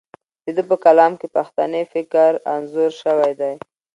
[0.45, 3.53] د ده په کلام کې پښتني فکر انځور شوی دی.